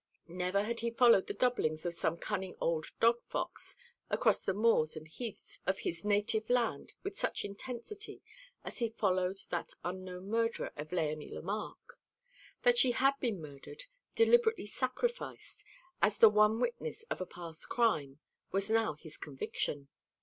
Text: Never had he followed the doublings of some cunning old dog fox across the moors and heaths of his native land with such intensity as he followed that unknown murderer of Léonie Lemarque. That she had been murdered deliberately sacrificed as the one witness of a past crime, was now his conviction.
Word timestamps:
Never 0.27 0.63
had 0.63 0.79
he 0.79 0.89
followed 0.89 1.27
the 1.27 1.33
doublings 1.35 1.85
of 1.85 1.93
some 1.93 2.17
cunning 2.17 2.55
old 2.59 2.87
dog 2.99 3.21
fox 3.21 3.75
across 4.09 4.43
the 4.43 4.53
moors 4.55 4.97
and 4.97 5.07
heaths 5.07 5.59
of 5.67 5.81
his 5.85 6.03
native 6.03 6.49
land 6.49 6.93
with 7.03 7.19
such 7.19 7.45
intensity 7.45 8.23
as 8.63 8.79
he 8.79 8.89
followed 8.89 9.41
that 9.51 9.73
unknown 9.83 10.27
murderer 10.27 10.71
of 10.75 10.87
Léonie 10.89 11.31
Lemarque. 11.31 11.99
That 12.63 12.79
she 12.79 12.93
had 12.93 13.13
been 13.19 13.39
murdered 13.43 13.83
deliberately 14.15 14.65
sacrificed 14.65 15.63
as 16.01 16.17
the 16.17 16.29
one 16.29 16.59
witness 16.59 17.03
of 17.11 17.21
a 17.21 17.27
past 17.27 17.69
crime, 17.69 18.17
was 18.51 18.71
now 18.71 18.93
his 18.95 19.17
conviction. 19.17 19.87